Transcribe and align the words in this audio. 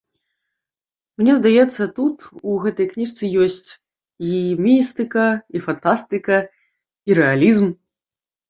Мне 1.21 1.33
здаецца, 1.41 1.81
тут, 1.99 2.25
у 2.53 2.55
гэтай 2.63 2.89
кніжцы, 2.93 3.23
ёсць 3.45 3.69
і 4.31 4.33
містыка, 4.69 5.27
і 5.55 5.63
фантастыка, 5.67 6.37
і 7.11 7.21
рэалізм. 7.21 7.67